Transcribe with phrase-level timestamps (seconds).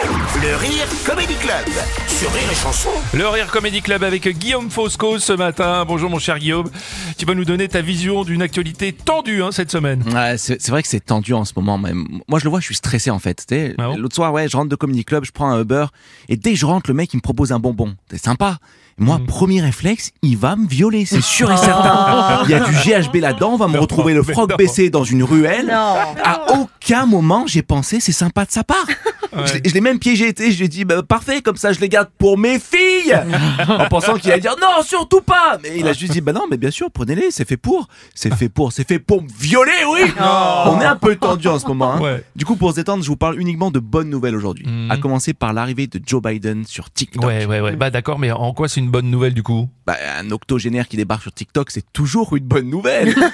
[0.00, 1.66] Le Rire Comedy Club
[2.06, 2.88] sur Rire et Chanson.
[3.14, 5.84] Le Rire Comedy Club avec Guillaume Fosco ce matin.
[5.88, 6.70] Bonjour mon cher Guillaume.
[7.16, 10.04] Tu vas nous donner ta vision d'une actualité tendue hein, cette semaine.
[10.14, 11.78] Ouais, c'est c'est vrai que c'est tendu en ce moment.
[11.78, 11.90] Mais
[12.28, 13.44] moi, je le vois, je suis stressé en fait.
[13.78, 15.86] Ah bon L'autre soir, ouais, je rentre de Comedy Club, je prends un Uber
[16.28, 17.96] et dès que je rentre, le mec il me propose un bonbon.
[18.10, 18.58] C'est sympa.
[18.60, 19.04] Et Mm.
[19.04, 22.42] Moi, premier réflexe, il va me violer, c'est sûr et certain.
[22.44, 24.56] Il y a du GHB là-dedans, on va me retrouver le froc non.
[24.56, 25.70] baissé dans une ruelle.
[25.70, 28.86] À aucun moment, j'ai pensé c'est sympa de sa part.
[29.46, 31.80] Je l'ai- même piégé, tu sais, je lui ai dit bah, parfait, comme ça je
[31.80, 32.97] les garde pour mes filles.
[33.14, 35.58] En pensant qu'il allait dire non, surtout pas.
[35.62, 37.88] Mais il a juste dit bah non, mais bien sûr, prenez-les, c'est fait pour.
[38.14, 40.00] C'est fait pour, c'est fait pour me violer, oui.
[40.20, 41.94] On est un peu tendu en ce moment.
[41.94, 42.00] hein.
[42.00, 42.24] Ouais.
[42.36, 44.66] Du coup, pour se détendre, je vous parle uniquement de bonnes nouvelles aujourd'hui.
[44.90, 47.24] À commencer par l'arrivée de Joe Biden sur TikTok.
[47.24, 47.76] Ouais, ouais, ouais.
[47.76, 49.68] Bah d'accord, mais en quoi c'est une bonne nouvelle du coup?
[49.86, 53.14] Bah, un octogénaire qui débarque sur TikTok, c'est toujours une bonne nouvelle.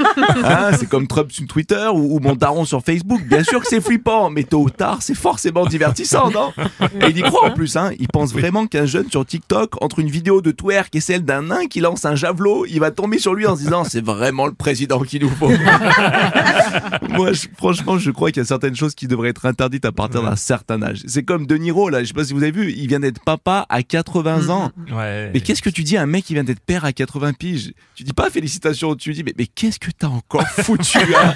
[0.44, 3.22] Hein, c'est comme Trump sur Twitter ou, ou mon daron sur Facebook.
[3.26, 6.52] Bien sûr que c'est flippant, mais tôt ou tard, c'est forcément divertissant, non?
[7.00, 7.76] Et il y croit en plus.
[7.76, 7.92] Hein.
[7.98, 11.42] Il pense vraiment qu'un jeune sur TikTok, entre une vidéo de twerk et celle d'un
[11.42, 14.46] nain qui lance un javelot, il va tomber sur lui en se disant c'est vraiment
[14.46, 15.50] le président qu'il nous faut.
[17.16, 19.92] Moi, je- franchement, je crois qu'il y a certaines choses qui devraient être interdites à
[19.92, 21.02] partir d'un certain âge.
[21.06, 23.22] C'est comme De Niro, là, je sais pas si vous avez vu, il vient d'être
[23.24, 24.70] papa à 80 ans.
[24.92, 25.30] Ouais.
[25.32, 27.72] Mais qu'est-ce que tu dis à un mec qui vient d'être père à 80 piges?
[27.94, 31.34] Tu dis pas félicitations, tu dis mais, mais qu'est-ce que t'as encore foutu hein?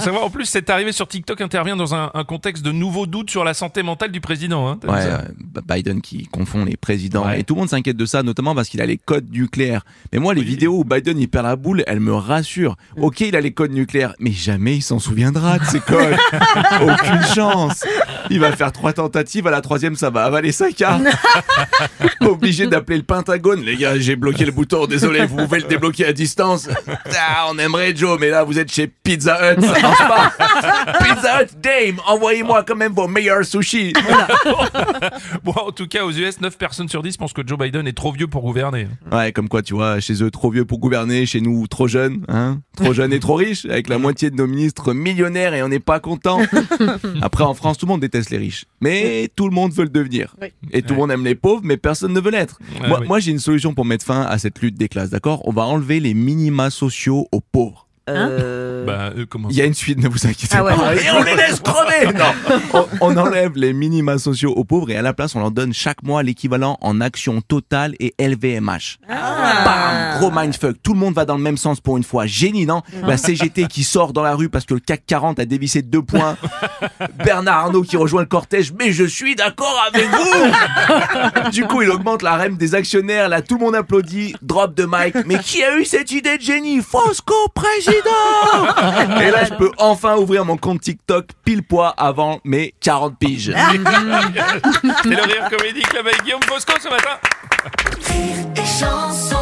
[0.00, 3.30] Savoir en plus cette arrivée sur TikTok intervient dans un, un contexte de nouveaux doutes
[3.30, 4.68] sur la santé mentale du président.
[4.68, 5.18] Hein, Ouais, euh,
[5.68, 8.80] Biden qui confond les présidents et tout le monde s'inquiète de ça, notamment parce qu'il
[8.80, 9.84] a les codes nucléaires.
[10.12, 12.76] Mais moi, les vidéos où Biden il perd la boule, elles me rassurent.
[12.96, 16.16] Ok, il a les codes nucléaires, mais jamais il s'en souviendra de ces codes.
[16.80, 17.84] Aucune chance.
[18.30, 21.02] Il va faire trois tentatives, à la troisième ça va avaler sa carte.
[22.20, 23.62] Obligé d'appeler le Pentagone.
[23.62, 26.68] Les gars, j'ai bloqué le bouton, désolé, vous pouvez le débloquer à distance.
[27.14, 30.32] Ah, on aimerait Joe, mais là vous êtes chez Pizza Hut, ça marche pas.
[31.04, 33.92] Pizza Hut, Dame, envoyez-moi quand même vos meilleurs sushis.
[35.44, 37.92] Bon, en tout cas, aux US, 9 personnes sur 10 pensent que Joe Biden est
[37.96, 38.86] trop vieux pour gouverner.
[39.10, 42.24] Ouais, comme quoi, tu vois, chez eux, trop vieux pour gouverner, chez nous, trop jeune,
[42.28, 45.68] hein Trop jeune et trop riche, avec la moitié de nos ministres millionnaires et on
[45.68, 46.40] n'est pas content.
[47.22, 48.66] Après, en France, tout le monde déteste les riches.
[48.80, 50.36] Mais tout le monde veut le devenir.
[50.70, 52.58] Et tout le monde aime les pauvres, mais personne ne veut l'être.
[52.80, 53.06] Ouais, moi, oui.
[53.08, 55.46] moi, j'ai une solution pour mettre fin à cette lutte des classes, d'accord?
[55.48, 57.86] On va enlever les minima sociaux aux pauvres.
[58.06, 58.12] Bah,
[59.16, 60.74] euh, comment Il y a une suite, ne vous inquiétez Ah ouais.
[60.74, 60.94] pas.
[60.96, 62.24] Et on les laisse crever Non
[62.72, 65.72] on, on enlève les minima sociaux aux pauvres et à la place, on leur donne
[65.72, 68.98] chaque mois l'équivalent en actions totales et LVMH.
[69.08, 70.76] Bam Gros mindfuck.
[70.82, 72.26] Tout le monde va dans le même sens pour une fois.
[72.26, 75.44] Génie, non La CGT qui sort dans la rue parce que le CAC 40 a
[75.44, 76.36] dévissé de deux points.
[77.24, 78.72] Bernard Arnault qui rejoint le cortège.
[78.78, 83.28] Mais je suis d'accord avec vous Du coup, il augmente la REM des actionnaires.
[83.28, 84.34] Là, tout le monde applaudit.
[84.42, 85.14] Drop de mic.
[85.26, 86.80] Mais qui a eu cette idée de génie?
[86.80, 92.74] Fosco président Et là, je peux enfin ouvrir mon compte TikTok pile poids avant mes
[92.80, 93.52] 40 piges.
[95.02, 97.18] C'est le Rire Comedy Club avec Guillaume Fosco ce matin.
[98.08, 99.41] Rire et chanson